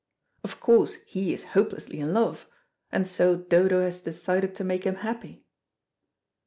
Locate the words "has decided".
3.83-4.55